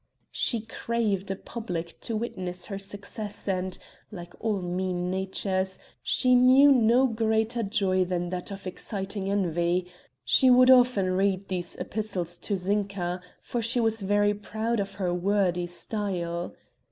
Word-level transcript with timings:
She 0.31 0.61
craved 0.61 1.29
a 1.29 1.35
public 1.35 1.99
to 2.01 2.15
witness 2.17 2.65
her 2.65 2.79
success 2.79 3.47
and, 3.47 3.77
like 4.11 4.33
all 4.39 4.59
mean 4.59 5.11
natures, 5.11 5.77
she 6.01 6.33
knew 6.33 6.71
no 6.71 7.05
greater 7.05 7.61
joy 7.61 8.03
than 8.03 8.31
that 8.31 8.49
of 8.51 8.65
exciting 8.65 9.29
envy; 9.29 9.85
she 10.25 10.49
would 10.49 10.71
often 10.71 11.11
read 11.11 11.49
these 11.49 11.75
epistles 11.75 12.39
to 12.39 12.57
Zinka, 12.57 13.21
for 13.43 13.61
she 13.61 13.79
was 13.79 14.01
very 14.01 14.33
proud 14.33 14.79
of 14.79 14.95
her 14.95 15.13
wordy 15.13 15.67
style. 15.67 16.55